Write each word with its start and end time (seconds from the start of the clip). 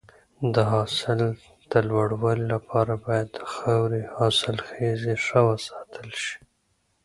د 0.53 0.57
حاصل 0.71 1.21
د 1.71 1.73
لوړوالي 1.89 2.45
لپاره 2.53 2.93
باید 3.05 3.27
د 3.37 3.39
خاورې 3.53 4.01
حاصلخیزي 4.15 5.15
ښه 5.25 5.39
وساتل 5.49 6.09
شي. 6.23 6.37